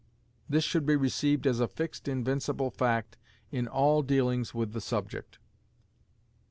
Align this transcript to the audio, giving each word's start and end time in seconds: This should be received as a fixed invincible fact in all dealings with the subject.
This 0.49 0.63
should 0.63 0.87
be 0.87 0.95
received 0.95 1.45
as 1.45 1.59
a 1.59 1.67
fixed 1.67 2.07
invincible 2.07 2.71
fact 2.71 3.17
in 3.51 3.67
all 3.67 4.01
dealings 4.01 4.51
with 4.51 4.73
the 4.73 4.81
subject. 4.81 5.37